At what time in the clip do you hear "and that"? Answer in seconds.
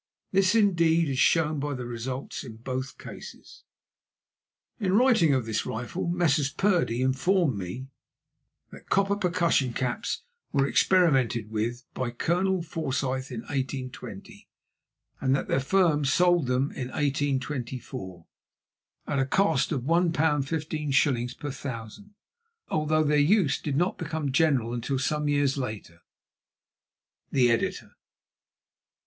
15.19-15.47